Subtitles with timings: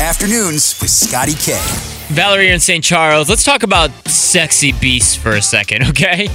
[0.00, 1.58] Afternoons with Scotty K.
[2.12, 2.84] Valerie in St.
[2.84, 3.30] Charles.
[3.30, 6.28] Let's talk about sexy beasts for a second, okay?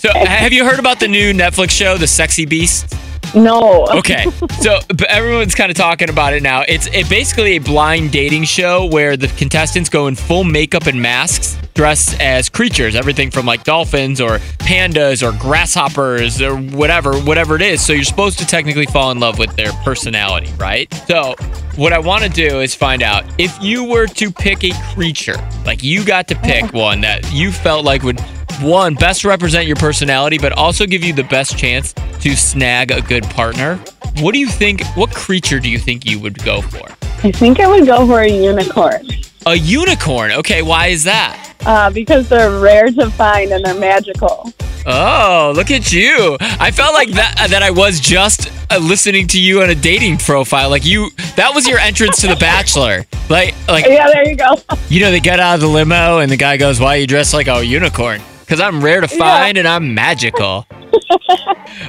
[0.00, 2.92] So, have you heard about the new Netflix show, The Sexy Beast?
[3.34, 3.86] No.
[3.88, 4.26] Okay,
[4.60, 6.64] so everyone's kind of talking about it now.
[6.68, 11.00] It's it basically a blind dating show where the contestants go in full makeup and
[11.00, 17.56] masks, dressed as creatures, everything from like dolphins or pandas or grasshoppers or whatever, whatever
[17.56, 17.84] it is.
[17.84, 20.92] So you're supposed to technically fall in love with their personality, right?
[21.06, 21.34] So
[21.76, 25.36] what I want to do is find out if you were to pick a creature,
[25.64, 26.78] like you got to pick uh-huh.
[26.78, 28.20] one that you felt like would
[28.62, 33.00] one best represent your personality, but also give you the best chance to snag a
[33.02, 33.76] good partner.
[34.20, 34.84] What do you think?
[34.96, 36.88] What creature do you think you would go for?
[37.26, 39.06] I think I would go for a unicorn
[39.46, 40.32] A unicorn.
[40.32, 41.38] Okay, why is that?
[41.64, 44.52] uh, because they're rare to find and they're magical.
[44.84, 46.36] Oh, look at you.
[46.40, 50.18] I felt like that that I was just uh, listening to you on a dating
[50.18, 50.70] profile.
[50.70, 53.04] Like you that was your entrance to the bachelor.
[53.28, 54.56] Like like Yeah, there you go.
[54.88, 57.06] you know they get out of the limo and the guy goes, "Why are you
[57.06, 58.20] dressed like a unicorn?"
[58.52, 60.66] Cuz I'm rare to find and I'm magical.
[60.68, 60.68] All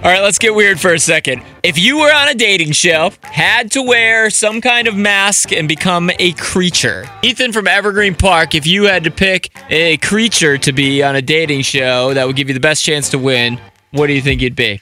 [0.01, 1.43] right, let's get weird for a second.
[1.61, 5.67] If you were on a dating show, had to wear some kind of mask and
[5.67, 7.05] become a creature.
[7.21, 11.21] Ethan from Evergreen Park, if you had to pick a creature to be on a
[11.21, 13.59] dating show that would give you the best chance to win,
[13.91, 14.79] what do you think you'd be?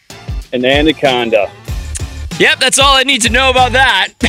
[0.53, 1.51] An anaconda.
[2.37, 4.09] Yep, that's all I need to know about that.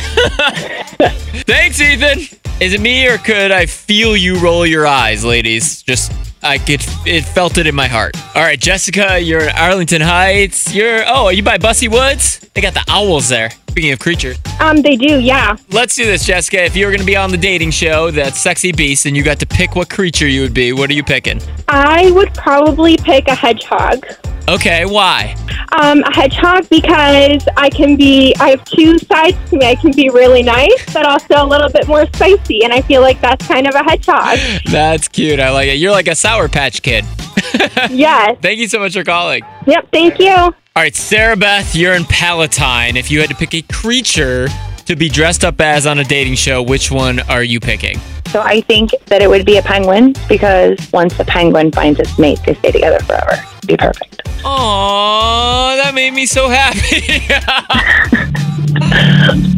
[1.45, 2.39] Thanks, Ethan.
[2.59, 5.83] Is it me or could I feel you roll your eyes, ladies?
[5.83, 6.11] Just
[6.43, 8.15] I could it felt it in my heart.
[8.35, 10.73] All right, Jessica, you're in Arlington Heights.
[10.73, 12.39] You're oh, are you by Busse Woods?
[12.53, 13.51] They got the owls there.
[13.69, 15.55] Speaking of creatures, Um, they do, yeah.
[15.71, 16.63] let's do this, Jessica.
[16.63, 19.23] If you were going to be on the dating show, that sexy beast, and you
[19.23, 21.41] got to pick what creature you would be, what are you picking?
[21.67, 24.05] I would probably pick a hedgehog.
[24.49, 25.35] Okay, why?
[25.71, 29.65] Um, a hedgehog because I can be, I have two sides to me.
[29.65, 33.01] I can be really nice, but also a little bit more spicy, and I feel
[33.01, 34.37] like that's kind of a hedgehog.
[34.65, 35.39] That's cute.
[35.39, 35.75] I like it.
[35.75, 37.05] You're like a Sour Patch Kid.
[37.89, 38.37] yes.
[38.41, 39.43] Thank you so much for calling.
[39.65, 40.31] Yep, thank you.
[40.31, 42.97] All right, Sarah Beth, you're in Palatine.
[42.97, 44.47] If you had to pick a creature
[44.85, 47.99] to be dressed up as on a dating show, which one are you picking?
[48.29, 52.17] So I think that it would be a penguin because once the penguin finds its
[52.17, 53.33] mate, they stay together forever.
[53.57, 54.22] It'd be perfect.
[54.45, 56.79] Oh, that made me so happy.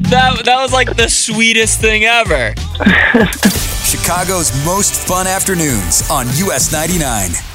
[0.09, 2.53] that that was like the sweetest thing ever.
[3.83, 7.54] Chicago's most fun afternoons on US 99.